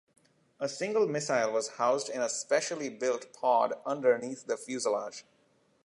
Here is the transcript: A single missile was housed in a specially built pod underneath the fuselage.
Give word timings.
A 0.59 0.67
single 0.67 1.05
missile 1.07 1.51
was 1.51 1.73
housed 1.77 2.09
in 2.09 2.21
a 2.21 2.27
specially 2.27 2.89
built 2.89 3.31
pod 3.33 3.79
underneath 3.85 4.47
the 4.47 4.57
fuselage. 4.57 5.25